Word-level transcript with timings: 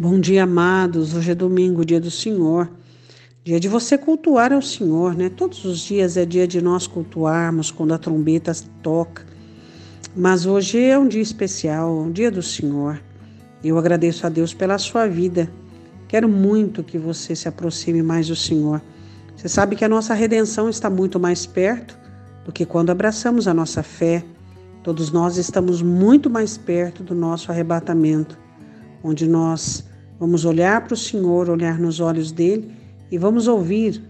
Bom 0.00 0.20
dia, 0.20 0.44
amados. 0.44 1.12
Hoje 1.12 1.32
é 1.32 1.34
domingo, 1.34 1.84
dia 1.84 2.00
do 2.00 2.08
Senhor. 2.08 2.70
Dia 3.42 3.58
de 3.58 3.66
você 3.66 3.98
cultuar 3.98 4.52
ao 4.52 4.62
Senhor, 4.62 5.12
né? 5.16 5.28
Todos 5.28 5.64
os 5.64 5.80
dias 5.80 6.16
é 6.16 6.24
dia 6.24 6.46
de 6.46 6.62
nós 6.62 6.86
cultuarmos 6.86 7.72
quando 7.72 7.92
a 7.92 7.98
trombeta 7.98 8.52
toca. 8.80 9.26
Mas 10.14 10.46
hoje 10.46 10.80
é 10.80 10.96
um 10.96 11.08
dia 11.08 11.20
especial, 11.20 11.98
um 11.98 12.12
dia 12.12 12.30
do 12.30 12.40
Senhor. 12.40 13.02
Eu 13.64 13.76
agradeço 13.76 14.24
a 14.24 14.28
Deus 14.28 14.54
pela 14.54 14.78
sua 14.78 15.08
vida. 15.08 15.50
Quero 16.06 16.28
muito 16.28 16.84
que 16.84 16.96
você 16.96 17.34
se 17.34 17.48
aproxime 17.48 18.00
mais 18.00 18.28
do 18.28 18.36
Senhor. 18.36 18.80
Você 19.34 19.48
sabe 19.48 19.74
que 19.74 19.84
a 19.84 19.88
nossa 19.88 20.14
redenção 20.14 20.68
está 20.68 20.88
muito 20.88 21.18
mais 21.18 21.44
perto 21.44 21.98
do 22.44 22.52
que 22.52 22.64
quando 22.64 22.90
abraçamos 22.90 23.48
a 23.48 23.52
nossa 23.52 23.82
fé. 23.82 24.24
Todos 24.84 25.10
nós 25.10 25.36
estamos 25.38 25.82
muito 25.82 26.30
mais 26.30 26.56
perto 26.56 27.02
do 27.02 27.16
nosso 27.16 27.50
arrebatamento 27.50 28.38
onde 29.02 29.28
nós 29.28 29.84
vamos 30.18 30.44
olhar 30.44 30.84
para 30.84 30.94
o 30.94 30.96
Senhor, 30.96 31.48
olhar 31.48 31.78
nos 31.78 32.00
olhos 32.00 32.32
dele 32.32 32.74
e 33.10 33.18
vamos 33.18 33.48
ouvir 33.48 34.02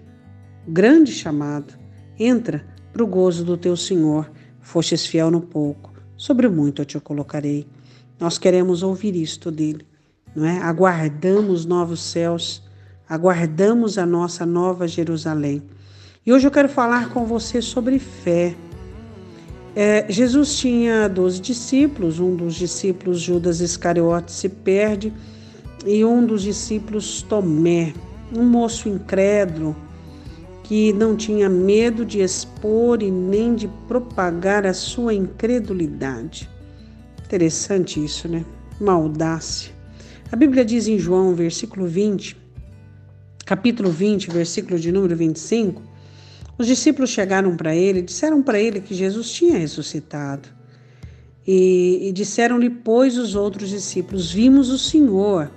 o 0.66 0.70
grande 0.70 1.12
chamado. 1.12 1.74
Entra 2.18 2.64
para 2.92 3.02
o 3.02 3.06
gozo 3.06 3.44
do 3.44 3.56
teu 3.56 3.76
Senhor, 3.76 4.30
fostes 4.60 5.06
fiel 5.06 5.30
no 5.30 5.40
pouco, 5.40 5.92
sobre 6.16 6.48
muito 6.48 6.82
eu 6.82 6.86
te 6.86 6.98
colocarei. 6.98 7.66
Nós 8.18 8.38
queremos 8.38 8.82
ouvir 8.82 9.14
isto 9.14 9.50
dele, 9.50 9.86
não 10.34 10.44
é? 10.44 10.58
Aguardamos 10.58 11.64
novos 11.64 12.00
céus, 12.00 12.62
aguardamos 13.08 13.96
a 13.98 14.04
nossa 14.04 14.44
nova 14.44 14.88
Jerusalém. 14.88 15.62
E 16.26 16.32
hoje 16.32 16.46
eu 16.46 16.50
quero 16.50 16.68
falar 16.68 17.10
com 17.10 17.24
você 17.24 17.62
sobre 17.62 17.98
fé. 17.98 18.54
É, 19.74 20.04
Jesus 20.10 20.58
tinha 20.58 21.08
12 21.08 21.40
discípulos, 21.40 22.18
um 22.18 22.34
dos 22.34 22.56
discípulos, 22.56 23.20
Judas 23.20 23.60
Iscariote, 23.60 24.32
se 24.32 24.48
perde, 24.48 25.12
e 25.88 26.04
um 26.04 26.26
dos 26.26 26.42
discípulos, 26.42 27.22
Tomé, 27.22 27.94
um 28.36 28.44
moço 28.44 28.90
incrédulo, 28.90 29.74
que 30.62 30.92
não 30.92 31.16
tinha 31.16 31.48
medo 31.48 32.04
de 32.04 32.20
expor 32.20 33.02
e 33.02 33.10
nem 33.10 33.54
de 33.54 33.66
propagar 33.88 34.66
a 34.66 34.74
sua 34.74 35.14
incredulidade. 35.14 36.46
Interessante 37.24 38.04
isso, 38.04 38.28
né? 38.28 38.44
Uma 38.78 38.92
audácia. 38.92 39.72
A 40.30 40.36
Bíblia 40.36 40.62
diz 40.62 40.86
em 40.88 40.98
João, 40.98 41.34
versículo 41.34 41.86
20, 41.86 42.36
capítulo 43.46 43.90
20, 43.90 44.30
versículo 44.30 44.78
de 44.78 44.92
número 44.92 45.16
25, 45.16 45.80
os 46.58 46.66
discípulos 46.66 47.08
chegaram 47.08 47.56
para 47.56 47.74
ele, 47.74 48.02
disseram 48.02 48.42
para 48.42 48.60
ele 48.60 48.82
que 48.82 48.94
Jesus 48.94 49.30
tinha 49.30 49.56
ressuscitado. 49.56 50.50
E, 51.46 52.08
e 52.08 52.12
disseram-lhe, 52.12 52.68
pois, 52.68 53.16
os 53.16 53.34
outros 53.34 53.70
discípulos: 53.70 54.30
Vimos 54.30 54.68
o 54.68 54.76
Senhor. 54.76 55.50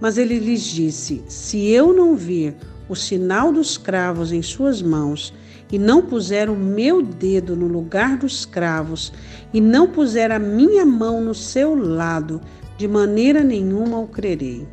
Mas 0.00 0.18
ele 0.18 0.38
lhes 0.38 0.62
disse: 0.62 1.22
Se 1.28 1.68
eu 1.68 1.92
não 1.92 2.14
vir 2.14 2.54
o 2.88 2.94
sinal 2.94 3.52
dos 3.52 3.76
cravos 3.76 4.32
em 4.32 4.42
suas 4.42 4.80
mãos, 4.80 5.34
e 5.70 5.78
não 5.78 6.02
puser 6.02 6.48
o 6.48 6.56
meu 6.56 7.02
dedo 7.02 7.54
no 7.54 7.66
lugar 7.66 8.16
dos 8.16 8.46
cravos, 8.46 9.12
e 9.52 9.60
não 9.60 9.88
puser 9.88 10.30
a 10.32 10.38
minha 10.38 10.86
mão 10.86 11.22
no 11.22 11.34
seu 11.34 11.74
lado, 11.74 12.40
de 12.78 12.88
maneira 12.88 13.42
nenhuma 13.42 13.98
o 13.98 14.06
crerei. 14.06 14.66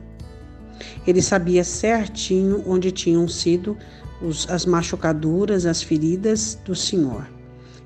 Ele 1.06 1.22
sabia 1.22 1.64
certinho 1.64 2.64
onde 2.66 2.92
tinham 2.92 3.28
sido 3.28 3.78
os, 4.22 4.50
as 4.50 4.66
machucaduras, 4.66 5.66
as 5.66 5.82
feridas 5.82 6.58
do 6.64 6.76
Senhor. 6.76 7.28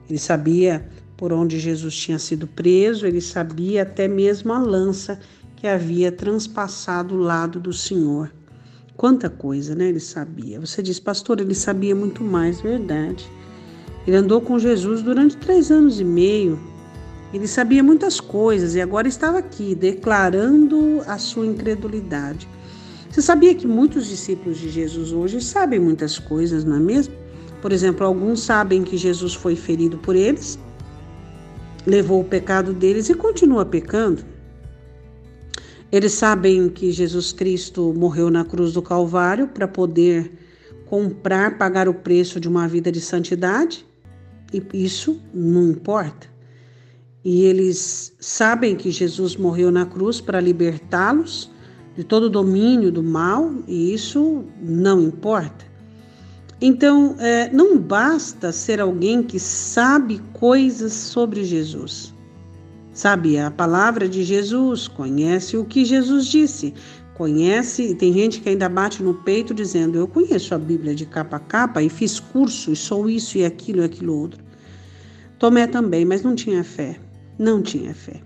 Ele 0.09 0.19
sabia 0.19 0.87
por 1.17 1.33
onde 1.33 1.59
Jesus 1.59 1.95
tinha 1.95 2.17
sido 2.17 2.47
preso, 2.47 3.05
ele 3.05 3.21
sabia 3.21 3.83
até 3.83 4.07
mesmo 4.07 4.53
a 4.53 4.59
lança 4.59 5.19
que 5.59 5.67
havia 5.67 6.09
transpassado 6.09 7.15
o 7.15 7.19
lado 7.19 7.59
do 7.59 7.73
Senhor. 7.73 8.31
Quanta 8.95 9.29
coisa, 9.29 9.75
né? 9.75 9.89
Ele 9.89 9.99
sabia. 9.99 10.57
Você 10.57 10.81
diz, 10.81 11.01
pastor, 11.01 11.41
ele 11.41 11.53
sabia 11.53 11.93
muito 11.93 12.23
mais, 12.23 12.61
verdade. 12.61 13.29
Ele 14.07 14.15
andou 14.15 14.39
com 14.39 14.57
Jesus 14.57 15.01
durante 15.01 15.35
três 15.35 15.69
anos 15.69 15.99
e 15.99 16.03
meio. 16.05 16.57
Ele 17.33 17.45
sabia 17.45 17.83
muitas 17.83 18.21
coisas 18.21 18.73
e 18.73 18.81
agora 18.81 19.09
estava 19.09 19.37
aqui 19.37 19.75
declarando 19.75 21.01
a 21.05 21.17
sua 21.17 21.45
incredulidade. 21.45 22.47
Você 23.09 23.21
sabia 23.21 23.53
que 23.53 23.67
muitos 23.67 24.07
discípulos 24.07 24.57
de 24.57 24.69
Jesus 24.69 25.11
hoje 25.11 25.41
sabem 25.41 25.79
muitas 25.79 26.17
coisas, 26.17 26.63
não 26.63 26.77
é 26.77 26.79
mesmo? 26.79 27.13
Por 27.61 27.73
exemplo, 27.73 28.05
alguns 28.05 28.43
sabem 28.43 28.81
que 28.83 28.95
Jesus 28.95 29.33
foi 29.33 29.57
ferido 29.57 29.97
por 29.97 30.15
eles, 30.15 30.57
levou 31.85 32.21
o 32.21 32.25
pecado 32.25 32.71
deles 32.71 33.09
e 33.09 33.13
continua 33.13 33.65
pecando. 33.65 34.38
Eles 35.91 36.13
sabem 36.13 36.69
que 36.69 36.91
Jesus 36.91 37.31
Cristo 37.31 37.93
morreu 37.97 38.29
na 38.29 38.45
cruz 38.45 38.73
do 38.73 38.81
Calvário 38.81 39.47
para 39.47 39.67
poder 39.67 40.31
comprar, 40.85 41.57
pagar 41.57 41.87
o 41.87 41.93
preço 41.93 42.39
de 42.39 42.47
uma 42.47 42.67
vida 42.67 42.91
de 42.91 43.01
santidade, 43.01 43.85
e 44.53 44.63
isso 44.73 45.19
não 45.33 45.69
importa. 45.69 46.27
E 47.23 47.43
eles 47.43 48.15
sabem 48.19 48.75
que 48.75 48.91
Jesus 48.91 49.35
morreu 49.35 49.71
na 49.71 49.85
cruz 49.85 50.21
para 50.21 50.39
libertá-los 50.39 51.51
de 51.95 52.03
todo 52.03 52.23
o 52.23 52.29
domínio 52.29 52.91
do 52.91 53.03
mal, 53.03 53.51
e 53.67 53.93
isso 53.93 54.45
não 54.61 55.01
importa. 55.01 55.65
Então, 56.61 57.15
é, 57.19 57.49
não 57.51 57.79
basta 57.79 58.51
ser 58.51 58.79
alguém 58.79 59.23
que 59.23 59.39
sabe 59.39 60.21
coisas 60.33 60.93
sobre 60.93 61.43
Jesus. 61.43 62.13
Sabe 62.99 63.39
a 63.39 63.49
palavra 63.49 64.09
de 64.09 64.25
Jesus, 64.25 64.89
conhece 64.89 65.55
o 65.55 65.63
que 65.63 65.85
Jesus 65.85 66.25
disse, 66.25 66.73
conhece, 67.13 67.91
e 67.91 67.95
tem 67.95 68.11
gente 68.11 68.41
que 68.41 68.49
ainda 68.49 68.67
bate 68.67 69.01
no 69.01 69.13
peito 69.13 69.53
dizendo: 69.53 69.97
Eu 69.97 70.05
conheço 70.05 70.53
a 70.53 70.57
Bíblia 70.57 70.93
de 70.93 71.05
capa 71.05 71.37
a 71.37 71.39
capa 71.39 71.81
e 71.81 71.87
fiz 71.87 72.19
curso 72.19 72.73
e 72.73 72.75
sou 72.75 73.09
isso 73.09 73.37
e 73.37 73.45
aquilo 73.45 73.79
e 73.79 73.85
aquilo 73.85 74.13
outro. 74.13 74.43
Tomé 75.37 75.65
também, 75.65 76.03
mas 76.03 76.23
não 76.23 76.35
tinha 76.35 76.61
fé. 76.61 76.99
Não 77.37 77.61
tinha 77.61 77.93
fé. 77.93 78.19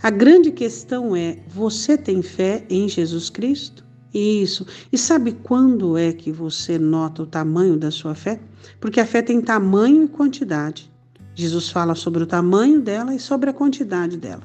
A 0.00 0.10
grande 0.10 0.52
questão 0.52 1.16
é: 1.16 1.40
você 1.48 1.98
tem 1.98 2.22
fé 2.22 2.64
em 2.70 2.88
Jesus 2.88 3.28
Cristo? 3.28 3.84
Isso. 4.14 4.64
E 4.92 4.96
sabe 4.96 5.32
quando 5.42 5.98
é 5.98 6.12
que 6.12 6.30
você 6.30 6.78
nota 6.78 7.24
o 7.24 7.26
tamanho 7.26 7.76
da 7.76 7.90
sua 7.90 8.14
fé? 8.14 8.38
Porque 8.78 9.00
a 9.00 9.06
fé 9.06 9.22
tem 9.22 9.40
tamanho 9.40 10.04
e 10.04 10.08
quantidade. 10.08 10.93
Jesus 11.34 11.68
fala 11.68 11.94
sobre 11.94 12.22
o 12.22 12.26
tamanho 12.26 12.80
dela 12.80 13.14
e 13.14 13.18
sobre 13.18 13.50
a 13.50 13.52
quantidade 13.52 14.16
dela. 14.16 14.42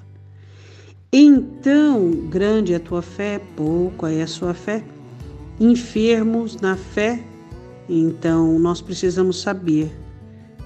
Então, 1.12 2.12
grande 2.30 2.74
é 2.74 2.78
a 2.78 2.80
tua 2.80 3.02
fé, 3.02 3.42
pouco 3.56 4.06
é 4.06 4.22
a 4.22 4.28
sua 4.28 4.54
fé. 4.54 4.84
Enfermos 5.60 6.56
na 6.62 6.76
fé, 6.76 7.24
então 7.88 8.58
nós 8.60 8.82
precisamos 8.82 9.42
saber 9.42 9.92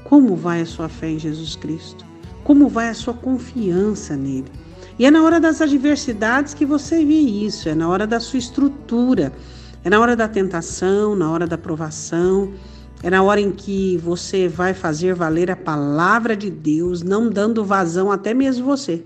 como 0.04 0.36
vai 0.36 0.62
a 0.62 0.66
sua 0.66 0.90
fé 0.90 1.10
em 1.12 1.20
Jesus 1.20 1.56
Cristo, 1.56 2.06
como 2.44 2.68
vai 2.68 2.90
a 2.90 2.94
sua 2.94 3.14
confiança 3.14 4.16
nele. 4.16 4.52
E 5.00 5.06
é 5.06 5.12
na 5.12 5.24
hora 5.24 5.40
das 5.40 5.62
adversidades 5.62 6.54
que 6.54 6.66
você 6.66 7.04
vê 7.04 7.20
isso, 7.20 7.68
é 7.68 7.74
na 7.74 7.88
hora 7.90 8.06
da 8.06 8.20
sua 8.20 8.38
estrutura, 8.38 9.34
é 9.84 9.90
na 9.90 10.00
hora 10.00 10.16
da 10.16 10.28
tentação, 10.28 11.16
na 11.16 11.32
hora 11.32 11.48
da 11.48 11.58
provação, 11.58 12.54
é 13.04 13.10
na 13.10 13.22
hora 13.22 13.42
em 13.42 13.52
que 13.52 13.98
você 13.98 14.48
vai 14.48 14.74
fazer 14.74 15.14
valer 15.14 15.52
a 15.52 15.58
palavra 15.58 16.38
de 16.38 16.50
Deus, 16.50 17.04
não 17.04 17.30
dando 17.30 17.66
vazão 17.66 18.10
até 18.10 18.34
mesmo 18.34 18.66
você. 18.66 19.04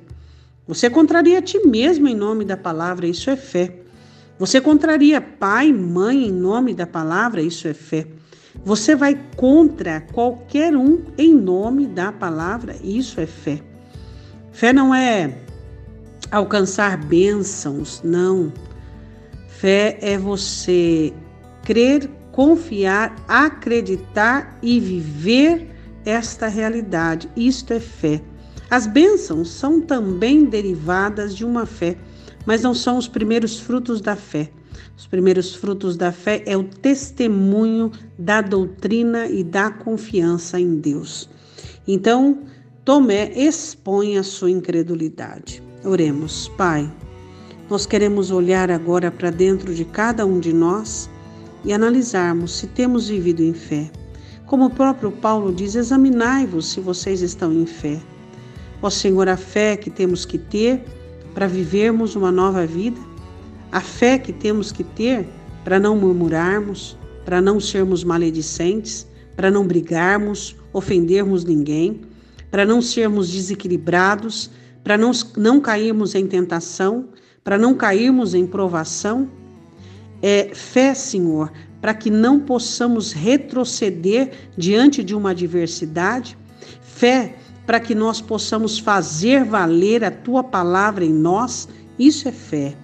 Você 0.68 0.88
contraria 0.88 1.40
a 1.40 1.42
ti 1.42 1.60
mesmo 1.66 2.08
em 2.08 2.16
nome 2.16 2.46
da 2.46 2.56
palavra, 2.56 3.08
isso 3.08 3.32
é 3.32 3.36
fé. 3.36 3.80
Você 4.38 4.62
contraria 4.62 5.20
pai, 5.20 5.74
mãe 5.74 6.28
em 6.28 6.32
nome 6.32 6.76
da 6.76 6.86
palavra, 6.86 7.42
isso 7.42 7.68
é 7.68 7.74
fé. 7.74 8.06
Você 8.64 8.96
vai 8.96 9.20
contra 9.36 10.02
qualquer 10.02 10.76
um 10.76 11.02
em 11.18 11.34
nome 11.34 11.88
da 11.88 12.12
palavra, 12.12 12.76
isso 12.84 13.20
é 13.20 13.26
fé. 13.26 13.60
Fé 14.52 14.72
não 14.72 14.94
é 14.94 15.40
alcançar 16.30 16.98
bênçãos, 16.98 18.02
não. 18.04 18.54
Fé 19.48 19.98
é 20.02 20.20
você 20.20 21.12
crer, 21.64 22.08
confiar, 22.38 23.16
acreditar 23.28 24.60
e 24.62 24.80
viver 24.80 25.72
esta 26.06 26.48
realidade. 26.48 27.28
Isto 27.36 27.74
é 27.74 27.80
fé. 27.80 28.22
As 28.70 28.86
bênçãos 28.86 29.50
são 29.50 29.82
também 29.82 30.46
derivadas 30.46 31.36
de 31.36 31.44
uma 31.44 31.66
fé, 31.66 31.98
mas 32.46 32.62
não 32.62 32.76
são 32.76 33.00
os 33.00 33.08
primeiros 33.08 33.60
frutos 33.60 34.02
da 34.02 34.16
fé. 34.16 34.52
Os 34.96 35.08
primeiros 35.08 35.56
frutos 35.56 35.98
da 35.98 36.12
fé 36.12 36.44
é 36.46 36.56
o 36.56 36.64
testemunho 36.64 37.92
da 38.20 38.40
doutrina 38.40 39.26
e 39.26 39.44
da 39.44 39.72
confiança 39.72 40.60
em 40.60 40.76
Deus. 40.76 41.28
Então, 41.88 42.44
Tomé 42.86 43.32
expõe 43.36 44.16
a 44.16 44.22
sua 44.22 44.52
incredulidade. 44.52 45.64
Oremos, 45.84 46.48
Pai. 46.50 46.88
Nós 47.68 47.88
queremos 47.88 48.30
olhar 48.30 48.70
agora 48.70 49.10
para 49.10 49.32
dentro 49.32 49.74
de 49.74 49.84
cada 49.84 50.24
um 50.24 50.40
de 50.40 50.54
nós 50.54 51.10
e 51.64 51.74
analisarmos 51.74 52.58
se 52.58 52.68
temos 52.68 53.10
vivido 53.10 53.42
em 53.42 53.54
fé. 53.54 53.90
Como 54.46 54.66
o 54.66 54.70
próprio 54.70 55.12
Paulo 55.12 55.54
diz, 55.54 55.76
examinai-vos 55.76 56.72
se 56.72 56.80
vocês 56.80 57.22
estão 57.22 57.52
em 57.52 57.66
fé. 57.66 58.00
Ó 58.82 58.90
Senhor, 58.90 59.28
a 59.28 59.36
fé 59.36 59.76
que 59.76 59.90
temos 59.90 60.26
que 60.26 60.38
ter 60.38 60.84
para 61.34 61.48
vivermos 61.48 62.16
uma 62.16 62.32
nova 62.32 62.66
vida, 62.66 63.00
A 63.72 63.82
fé 63.82 64.18
que 64.18 64.32
temos 64.32 64.72
que 64.72 64.84
ter 64.84 65.28
para 65.64 65.80
não 65.80 65.98
murmurarmos, 65.98 66.98
para 67.26 67.42
não 67.42 67.60
sermos 67.60 68.04
maledicentes, 68.04 69.06
para 69.36 69.52
não 69.52 69.68
brigarmos, 69.68 70.56
ofendermos 70.72 71.44
ninguém, 71.44 72.02
para 72.50 72.66
não 72.66 72.82
sermos 72.82 73.30
desequilibrados, 73.30 74.50
para 74.84 74.98
não, 74.98 75.12
não 75.36 75.60
cairmos 75.60 76.16
em 76.16 76.26
tentação, 76.26 77.10
para 77.44 77.58
não 77.58 77.74
cairmos 77.76 78.34
em 78.34 78.48
provação. 78.48 79.30
É 80.22 80.50
fé, 80.54 80.94
Senhor, 80.94 81.52
para 81.82 81.94
que 81.94 82.10
não 82.10 82.40
possamos 82.40 83.12
retroceder 83.12 84.32
diante 84.58 85.04
de 85.04 85.16
uma 85.16 85.32
adversidade. 85.32 86.38
Fé 86.82 87.36
para 87.66 87.80
que 87.80 87.94
nós 87.94 88.22
possamos 88.22 88.80
fazer 88.80 89.44
valer 89.44 90.04
a 90.04 90.10
tua 90.10 90.44
palavra 90.44 91.04
em 91.04 91.14
nós. 91.14 91.68
Isso 92.00 92.28
é 92.28 92.32
fé. 92.32 92.76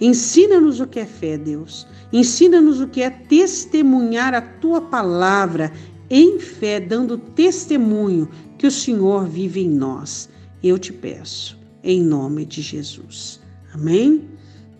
Ensina-nos 0.00 0.80
o 0.80 0.86
que 0.86 0.98
é 0.98 1.06
fé, 1.06 1.38
Deus. 1.38 1.86
Ensina-nos 2.12 2.80
o 2.80 2.88
que 2.88 3.02
é 3.02 3.08
testemunhar 3.08 4.34
a 4.34 4.40
tua 4.40 4.80
palavra 4.80 5.72
em 6.10 6.40
fé, 6.40 6.80
dando 6.80 7.16
testemunho 7.16 8.28
que 8.58 8.66
o 8.66 8.70
Senhor 8.70 9.26
vive 9.26 9.60
em 9.60 9.70
nós. 9.70 10.28
Eu 10.62 10.78
te 10.78 10.92
peço, 10.92 11.58
em 11.82 12.02
nome 12.02 12.44
de 12.44 12.60
Jesus. 12.60 13.40
Amém? 13.72 14.28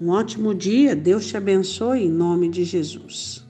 Um 0.03 0.11
ótimo 0.11 0.53
dia. 0.53 0.97
Deus 0.97 1.29
te 1.29 1.37
abençoe 1.37 2.07
em 2.07 2.11
nome 2.11 2.49
de 2.49 2.65
Jesus. 2.65 3.42